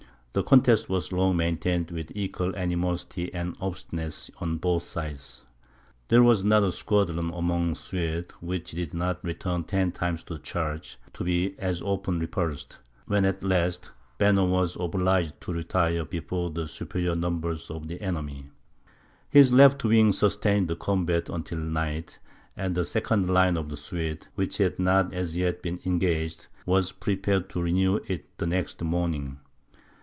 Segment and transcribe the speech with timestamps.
[0.33, 5.43] The contest was long maintained with equal animosity and obstinacy on both sides.
[6.07, 10.35] There was not a squadron among the Swedes, which did not return ten times to
[10.35, 12.77] the charge, to be as often repulsed;
[13.07, 18.51] when at last, Banner was obliged to retire before the superior numbers of the enemy.
[19.29, 22.19] His left wing sustained the combat until night,
[22.55, 26.93] and the second line of the Swedes, which had not as yet been engaged, was
[26.93, 29.37] prepared to renew it the next morning.